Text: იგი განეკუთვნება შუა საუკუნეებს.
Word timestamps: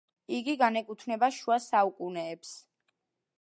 იგი 0.35 0.53
განეკუთვნება 0.61 1.29
შუა 1.35 1.59
საუკუნეებს. 1.67 2.55